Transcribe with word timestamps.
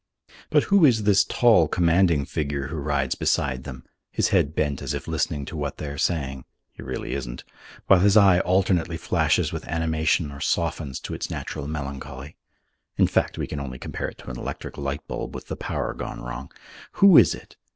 But 0.49 0.63
who 0.63 0.83
is 0.83 1.03
this 1.03 1.23
tall, 1.23 1.67
commanding 1.67 2.25
figure 2.25 2.69
who 2.69 2.77
rides 2.77 3.13
beside 3.13 3.65
them, 3.65 3.83
his 4.09 4.29
head 4.29 4.55
bent 4.55 4.81
as 4.81 4.95
if 4.95 5.07
listening 5.07 5.45
to 5.45 5.55
what 5.55 5.77
they 5.77 5.85
are 5.85 5.97
saying 5.99 6.43
(he 6.71 6.81
really 6.81 7.13
isn't) 7.13 7.43
while 7.85 7.99
his 7.99 8.17
eye 8.17 8.39
alternately 8.39 8.97
flashes 8.97 9.53
with 9.53 9.63
animation 9.67 10.31
or 10.31 10.39
softens 10.41 10.99
to 11.01 11.13
its 11.13 11.29
natural 11.29 11.67
melancholy? 11.67 12.35
(In 12.97 13.05
fact, 13.05 13.37
we 13.37 13.45
can 13.45 13.59
only 13.59 13.77
compare 13.77 14.07
it 14.09 14.17
to 14.17 14.31
an 14.31 14.39
electric 14.39 14.75
light 14.75 15.07
bulb 15.07 15.35
with 15.35 15.49
the 15.49 15.55
power 15.55 15.93
gone 15.93 16.19
wrong.) 16.19 16.51
Who 16.93 17.15
is 17.15 17.35
it? 17.35 17.55